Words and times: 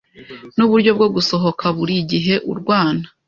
Nuburyo 0.55 0.91
bwo 0.97 1.07
gusohoka 1.15 1.65
burigihe 1.77 2.35
urwana 2.51 3.05